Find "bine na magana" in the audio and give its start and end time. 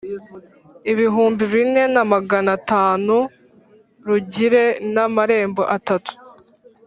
1.53-2.49